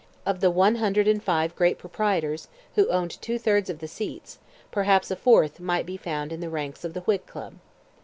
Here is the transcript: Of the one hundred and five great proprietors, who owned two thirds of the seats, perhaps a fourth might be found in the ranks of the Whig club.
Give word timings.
Of 0.25 0.39
the 0.39 0.49
one 0.49 0.77
hundred 0.77 1.07
and 1.07 1.21
five 1.21 1.55
great 1.55 1.77
proprietors, 1.77 2.47
who 2.73 2.89
owned 2.89 3.11
two 3.21 3.37
thirds 3.37 3.69
of 3.69 3.77
the 3.77 3.87
seats, 3.87 4.39
perhaps 4.71 5.11
a 5.11 5.15
fourth 5.15 5.59
might 5.59 5.85
be 5.85 5.95
found 5.95 6.33
in 6.33 6.39
the 6.39 6.49
ranks 6.49 6.83
of 6.83 6.95
the 6.95 7.01
Whig 7.01 7.27
club. 7.27 7.53